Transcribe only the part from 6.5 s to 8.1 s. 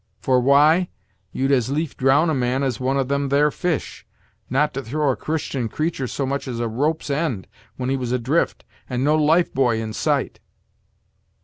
a rope's end when he